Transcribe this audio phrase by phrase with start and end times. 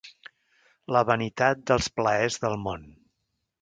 [0.95, 2.93] La vanitat dels plaers del món.